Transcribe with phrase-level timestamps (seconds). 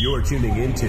[0.00, 0.88] You're tuning into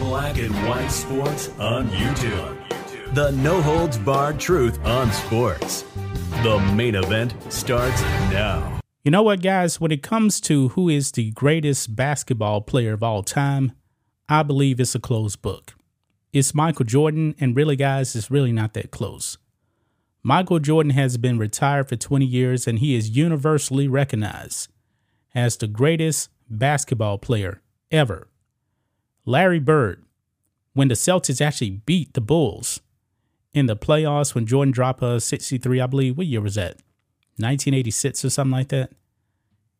[0.00, 3.14] Black and White Sports on YouTube.
[3.14, 5.84] The no holds barred truth on sports.
[6.42, 8.00] The main event starts
[8.32, 8.80] now.
[9.02, 9.78] You know what, guys?
[9.78, 13.72] When it comes to who is the greatest basketball player of all time,
[14.26, 15.74] I believe it's a closed book.
[16.32, 19.36] It's Michael Jordan, and really, guys, it's really not that close.
[20.22, 24.70] Michael Jordan has been retired for 20 years, and he is universally recognized
[25.34, 28.28] as the greatest basketball player ever.
[29.24, 30.04] Larry Bird,
[30.74, 32.80] when the Celtics actually beat the Bulls
[33.52, 36.76] in the playoffs when Jordan dropped a 63, I believe, what year was that?
[37.36, 38.90] 1986 or something like that.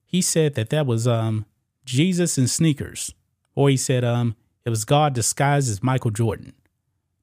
[0.06, 1.44] He said that that was um,
[1.84, 3.14] Jesus in sneakers.
[3.54, 6.54] Or he said um, it was God disguised as Michael Jordan.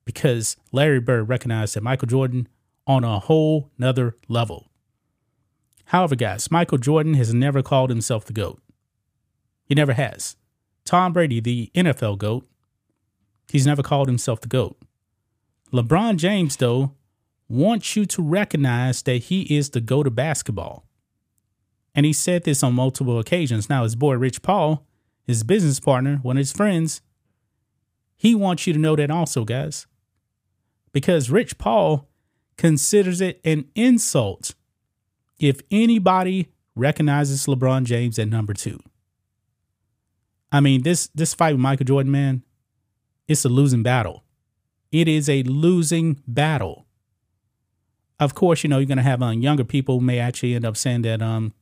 [0.05, 2.47] Because Larry Bird recognized that Michael Jordan
[2.87, 4.70] on a whole nother level.
[5.91, 8.61] However, guys, Michael Jordan has never called himself the GOAT.
[9.65, 10.37] He never has.
[10.85, 12.47] Tom Brady, the NFL GOAT,
[13.49, 14.77] he's never called himself the GOAT.
[15.73, 16.93] LeBron James, though,
[17.49, 20.85] wants you to recognize that he is the GOAT of basketball.
[21.93, 23.69] And he said this on multiple occasions.
[23.69, 24.87] Now, his boy Rich Paul,
[25.25, 27.01] his business partner, one of his friends,
[28.15, 29.87] he wants you to know that also, guys.
[30.93, 32.07] Because Rich Paul
[32.55, 34.55] considers it an insult
[35.41, 38.79] if anybody recognizes LeBron James at number two.
[40.51, 42.43] I mean, this this fight with Michael Jordan, man,
[43.27, 44.23] it's a losing battle.
[44.91, 46.85] It is a losing battle.
[48.19, 51.01] Of course, you know, you're gonna have um, younger people may actually end up saying
[51.03, 51.53] that um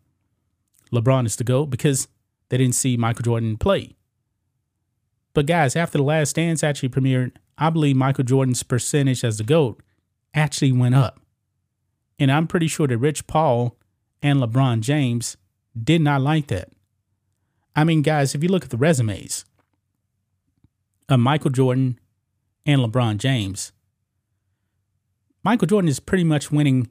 [0.91, 2.07] LeBron is the GOAT because
[2.49, 3.95] they didn't see Michael Jordan play.
[5.33, 9.43] But guys, after the last dance actually premiered, I believe Michael Jordan's percentage as the
[9.43, 9.81] GOAT
[10.33, 11.19] actually went up.
[12.19, 13.77] And I'm pretty sure that Rich Paul
[14.21, 15.37] and LeBron James
[15.81, 16.69] did not like that.
[17.75, 19.45] I mean, guys, if you look at the resumes
[21.07, 21.97] of Michael Jordan
[22.65, 23.71] and LeBron James,
[25.43, 26.89] Michael Jordan is pretty much winning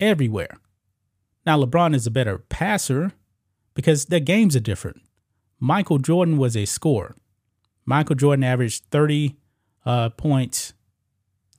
[0.00, 0.58] everywhere.
[1.46, 3.12] Now, LeBron is a better passer
[3.74, 5.02] because their games are different.
[5.60, 7.14] Michael Jordan was a scorer.
[7.84, 9.36] Michael Jordan averaged 30
[9.84, 10.72] uh, points,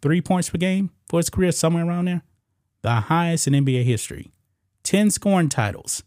[0.02, 2.24] three points per game for his career, somewhere around there.
[2.86, 4.30] The highest in NBA history.
[4.84, 6.04] 10 scoring titles,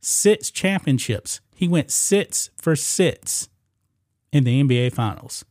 [0.00, 1.40] six championships.
[1.54, 3.48] He went six for six
[4.32, 5.44] in the NBA Finals.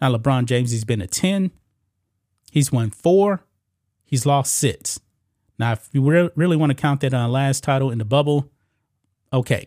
[0.00, 1.50] Now, LeBron James, he's been a 10.
[2.52, 3.42] He's won four.
[4.04, 5.00] He's lost six.
[5.58, 8.48] Now, if you re- really want to count that uh, last title in the bubble,
[9.32, 9.66] okay.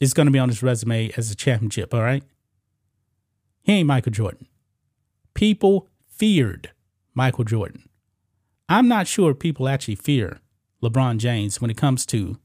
[0.00, 2.24] It's going to be on his resume as a championship, all right?
[3.60, 4.46] He ain't Michael Jordan.
[5.34, 6.70] People feared
[7.12, 7.84] Michael Jordan.
[8.70, 10.38] I'm not sure people actually fear
[10.80, 12.38] LeBron James when it comes to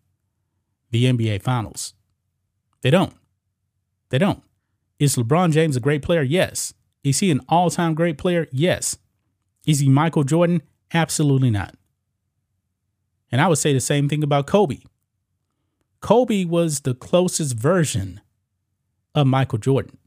[0.89, 1.93] the NBA Finals.
[2.81, 3.13] They don't.
[4.09, 4.41] They don't.
[4.97, 6.23] Is LeBron James a great player?
[6.23, 6.73] Yes.
[7.03, 8.47] Is he an all time great player?
[8.51, 8.97] Yes.
[9.67, 10.63] Is he Michael Jordan?
[10.91, 11.75] Absolutely not.
[13.31, 14.79] And I would say the same thing about Kobe.
[16.01, 18.19] Kobe was the closest version
[19.13, 19.99] of Michael Jordan.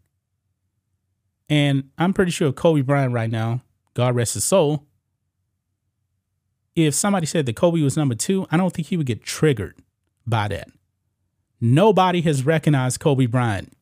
[1.48, 3.62] And I'm pretty sure Kobe Bryant right now,
[3.94, 4.88] God rest his soul,
[6.86, 9.76] if somebody said that Kobe was number two, I don't think he would get triggered
[10.26, 10.68] by that.
[11.60, 13.72] Nobody has recognized Kobe Bryant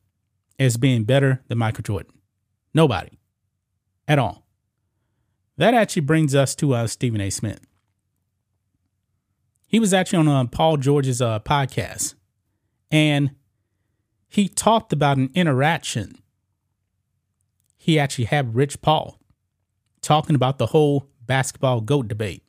[0.59, 2.13] as being better than Michael Jordan.
[2.73, 3.19] Nobody
[4.07, 4.45] at all.
[5.57, 7.29] That actually brings us to uh, Stephen A.
[7.29, 7.59] Smith.
[9.67, 12.15] He was actually on uh, Paul George's uh, podcast,
[12.89, 13.31] and
[14.27, 16.19] he talked about an interaction
[17.87, 19.17] he actually had Rich Paul
[20.01, 22.43] talking about the whole basketball GOAT debate.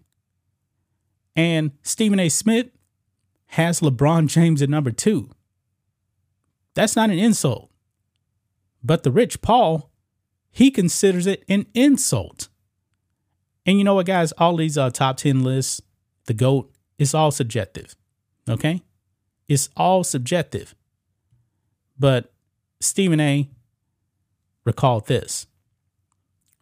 [1.39, 2.29] And Stephen A.
[2.29, 2.67] Smith
[3.47, 5.31] has LeBron James at number two.
[6.75, 7.71] That's not an insult.
[8.83, 9.89] But the Rich Paul,
[10.51, 12.49] he considers it an insult.
[13.65, 14.33] And you know what, guys?
[14.33, 15.81] All these uh, top 10 lists,
[16.27, 17.95] the GOAT, it's all subjective.
[18.51, 18.83] Okay?
[19.47, 20.75] It's all subjective.
[21.97, 22.33] But
[22.81, 23.49] Stephen A
[24.65, 25.47] recalled this.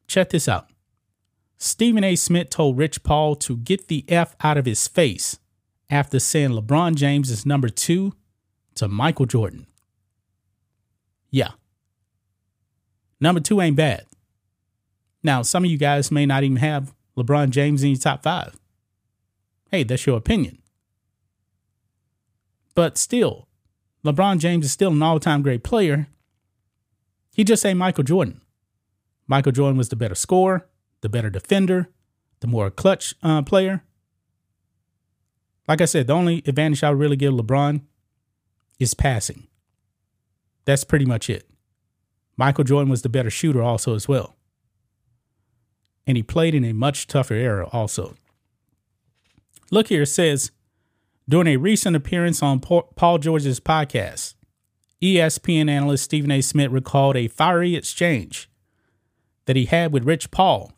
[0.06, 0.68] Check this out.
[1.58, 2.16] Stephen A.
[2.16, 5.38] Smith told Rich Paul to get the F out of his face
[5.88, 8.14] after saying LeBron James is number two
[8.74, 9.66] to Michael Jordan.
[11.30, 11.52] Yeah.
[13.20, 14.04] Number two ain't bad.
[15.22, 18.54] Now, some of you guys may not even have LeBron James in your top five.
[19.70, 20.62] Hey, that's your opinion.
[22.74, 23.48] But still,
[24.04, 26.08] LeBron James is still an all time great player.
[27.34, 28.40] He just ain't Michael Jordan.
[29.26, 30.68] Michael Jordan was the better scorer,
[31.00, 31.88] the better defender,
[32.40, 33.82] the more clutch uh, player.
[35.68, 37.82] Like I said, the only advantage I really give LeBron
[38.78, 39.48] is passing.
[40.64, 41.48] That's pretty much it.
[42.36, 44.36] Michael Jordan was the better shooter also as well.
[46.06, 48.14] And he played in a much tougher era also.
[49.70, 50.52] Look here, says
[51.28, 54.34] during a recent appearance on Paul George's podcast,
[55.02, 56.40] ESPN analyst Stephen A.
[56.40, 58.48] Smith recalled a fiery exchange
[59.46, 60.72] that he had with Rich Paul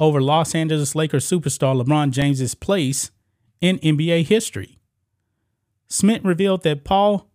[0.00, 3.10] over Los Angeles Lakers superstar LeBron James's place
[3.60, 4.78] in NBA history.
[5.88, 7.30] Smith revealed that Paul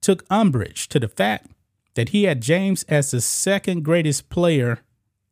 [0.00, 1.50] took umbrage to the fact
[1.94, 4.80] that he had James as the second greatest player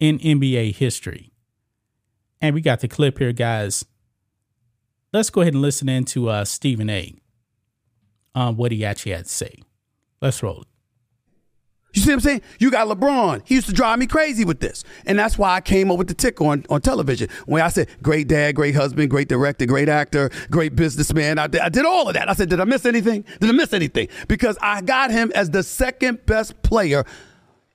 [0.00, 1.32] in NBA history.
[2.40, 3.84] And we got the clip here, guys.
[5.12, 7.14] Let's go ahead and listen into uh, Stephen A.
[8.34, 9.62] on what he actually had to say.
[10.20, 10.69] Let's roll it.
[11.96, 12.43] You see what I'm saying?
[12.60, 13.40] You got LeBron.
[13.46, 14.84] He used to drive me crazy with this.
[15.06, 17.31] And that's why I came up with the tick on, on television.
[17.46, 21.38] When I said, great dad, great husband, great director, great actor, great businessman.
[21.38, 22.28] I did, I did all of that.
[22.28, 23.25] I said, did I miss anything?
[23.40, 24.08] Did I miss anything?
[24.28, 27.06] Because I got him as the second best player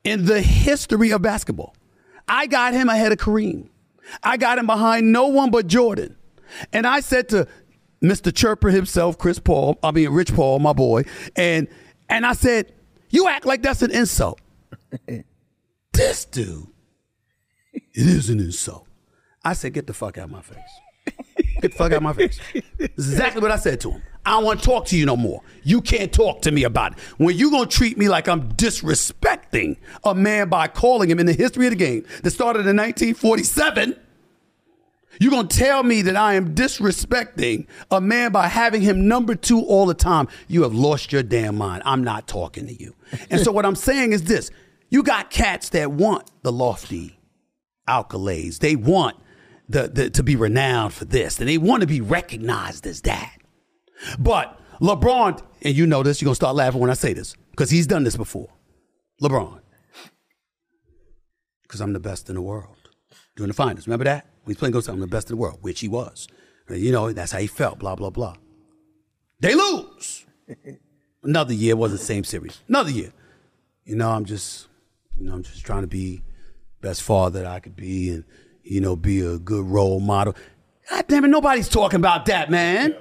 [0.04, 1.76] in the history of basketball.
[2.28, 3.70] I got him ahead of Kareem.
[4.22, 6.16] I got him behind no one but Jordan.
[6.72, 7.48] And I said to
[8.04, 8.32] Mr.
[8.32, 11.68] Chirper himself, Chris Paul, I mean Rich Paul, my boy, and
[12.08, 12.72] and I said,
[13.12, 14.42] you act like that's an insult.
[15.94, 16.68] this dude,
[17.74, 18.88] it is an insult.
[19.44, 20.58] I said, get the fuck out of my face.
[21.62, 22.40] Get the fuck out of my face.
[22.78, 24.02] This is exactly what I said to him.
[24.26, 25.42] I don't want to talk to you no more.
[25.64, 27.00] You can't talk to me about it.
[27.18, 31.34] When you gonna treat me like I'm disrespecting a man by calling him in the
[31.34, 33.96] history of the game that started in 1947
[35.20, 39.36] you're going to tell me that I am disrespecting a man by having him number
[39.36, 40.28] two all the time.
[40.48, 41.84] You have lost your damn mind.
[41.86, 42.96] I'm not talking to you.
[43.30, 44.52] And so what I'm saying is this
[44.90, 47.20] you got cats that want the lofty
[47.88, 48.60] accolades.
[48.60, 49.18] They want
[49.70, 53.38] the, the, to be renowned for this, and they want to be recognized as that.
[54.20, 57.36] But LeBron, and you know this, you're going to start laughing when I say this,
[57.52, 58.50] because he's done this before.
[59.22, 59.62] LeBron,
[61.64, 62.90] because I'm the best in the world
[63.36, 63.88] during the finals.
[63.88, 64.26] Remember that?
[64.52, 66.28] He's playing Ghost, I'm the best in the world, which he was.
[66.70, 68.36] You know, that's how he felt, blah, blah, blah.
[69.40, 70.26] They lose.
[71.24, 72.60] Another year wasn't the same series.
[72.68, 73.14] Another year.
[73.86, 74.68] You know, I'm just,
[75.18, 76.22] you know, I'm just trying to be
[76.82, 78.26] best father that I could be and,
[78.62, 80.36] you know, be a good role model.
[80.92, 82.96] God damn it, nobody's talking about that, man.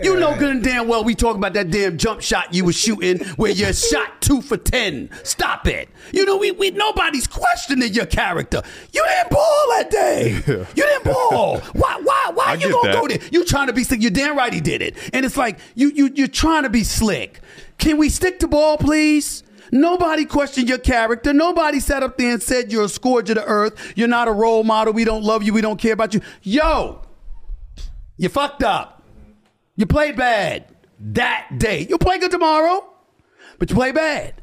[0.00, 2.76] You know good and damn well we talking about that damn jump shot you was
[2.76, 5.10] shooting where you shot two for ten.
[5.24, 5.88] Stop it.
[6.12, 8.62] You know, we, we nobody's questioning your character.
[8.92, 10.42] You didn't ball that day.
[10.46, 11.58] You didn't ball.
[11.72, 13.00] Why why why I you gonna that.
[13.00, 13.18] go there?
[13.32, 14.02] You trying to be slick.
[14.02, 14.96] You're damn right he did it.
[15.12, 17.40] And it's like you you you're trying to be slick.
[17.78, 19.42] Can we stick to ball, please?
[19.72, 21.32] Nobody questioned your character.
[21.32, 23.94] Nobody sat up there and said you're a scourge of the earth.
[23.96, 24.92] You're not a role model.
[24.92, 25.52] We don't love you.
[25.52, 26.20] We don't care about you.
[26.42, 27.01] Yo,
[28.16, 29.02] you fucked up.
[29.76, 30.66] You played bad
[30.98, 31.86] that day.
[31.88, 32.84] You'll play good tomorrow,
[33.58, 34.34] but you play bad.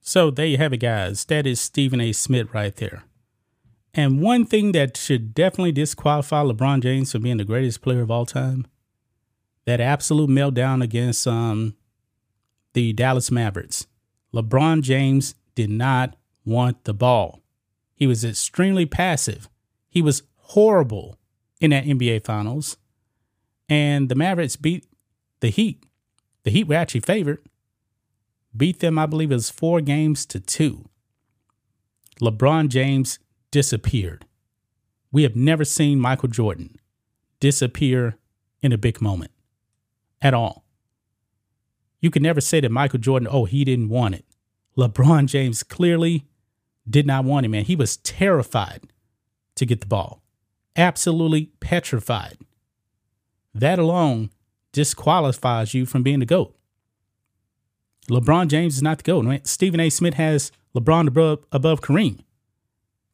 [0.00, 1.24] So there you have it, guys.
[1.26, 2.12] That is Stephen A.
[2.12, 3.04] Smith right there.
[3.94, 8.10] And one thing that should definitely disqualify LeBron James from being the greatest player of
[8.10, 8.66] all time
[9.64, 11.76] that absolute meltdown against um,
[12.72, 13.86] the Dallas Mavericks.
[14.34, 17.40] LeBron James did not want the ball.
[17.94, 19.48] He was extremely passive.
[19.88, 21.18] He was horrible
[21.62, 22.76] in that NBA Finals.
[23.68, 24.84] And the Mavericks beat
[25.40, 25.82] the Heat.
[26.42, 27.38] The Heat were actually favored.
[28.54, 30.90] Beat them, I believe was four games to two.
[32.20, 33.18] LeBron James
[33.50, 34.26] disappeared.
[35.10, 36.76] We have never seen Michael Jordan
[37.40, 38.18] disappear
[38.60, 39.30] in a big moment
[40.20, 40.64] at all.
[42.00, 44.24] You can never say that Michael Jordan, oh, he didn't want it.
[44.76, 46.26] LeBron James clearly
[46.88, 47.64] did not want it, man.
[47.64, 48.82] He was terrified
[49.54, 50.21] to get the ball,
[50.76, 52.38] absolutely petrified.
[53.54, 54.30] That alone
[54.72, 56.56] disqualifies you from being the GOAT.
[58.08, 59.24] LeBron James is not the GOAT.
[59.24, 59.44] Man.
[59.44, 59.90] Stephen A.
[59.90, 62.20] Smith has LeBron above, above Kareem.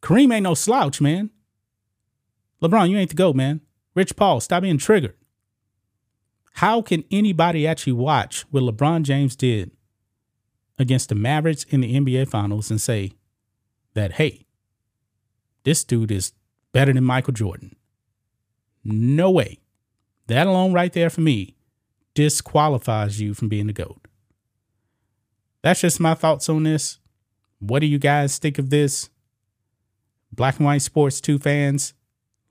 [0.02, 1.30] Kareem ain't no slouch, man.
[2.62, 3.60] LeBron, you ain't the GOAT, man.
[3.94, 5.14] Rich Paul, stop being triggered.
[6.54, 9.70] How can anybody actually watch what LeBron James did
[10.78, 13.12] against the Mavericks in the NBA Finals and say
[13.94, 14.46] that, hey,
[15.64, 16.32] this dude is
[16.78, 17.75] better than Michael Jordan?
[18.85, 19.58] No way.
[20.28, 21.56] That alone, right there for me,
[22.14, 24.06] disqualifies you from being the GOAT.
[25.61, 27.00] That's just my thoughts on this.
[27.58, 29.11] What do you guys think of this?
[30.30, 31.94] Black and White Sports 2 fans,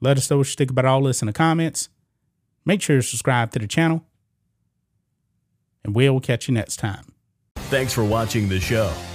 [0.02, 1.88] let us know what you think about all this in the comments.
[2.66, 4.04] Make sure to subscribe to the channel.
[5.86, 7.14] And we'll catch you next time.
[7.56, 8.92] Thanks for watching the show.